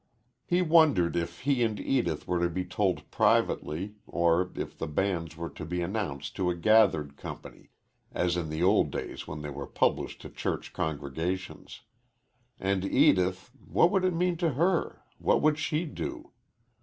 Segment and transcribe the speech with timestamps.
[0.47, 5.37] He wondered if he and Edith were to be told privately, or if the bans
[5.37, 7.69] were to be announced to a gathered company,
[8.11, 11.81] as in the old days when they were published to church congregations.
[12.59, 16.31] And Edith what would it mean to her what would she do?